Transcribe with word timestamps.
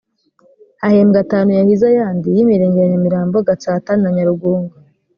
hahembwa 0.81 1.17
atanu 1.25 1.49
yahize 1.57 1.83
ayandi 1.91 2.27
y’imirenge 2.35 2.77
ya 2.81 2.89
nyamirambo 2.91 3.35
gatsata 3.47 3.91
na 4.01 4.09
nyarugunga 4.15 4.73